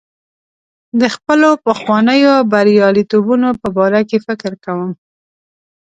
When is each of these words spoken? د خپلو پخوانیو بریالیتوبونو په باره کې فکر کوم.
د 1.01 1.03
خپلو 1.15 1.49
پخوانیو 1.65 2.33
بریالیتوبونو 2.51 3.49
په 3.61 3.67
باره 3.77 4.01
کې 4.09 4.17
فکر 4.27 4.51
کوم. 4.63 4.91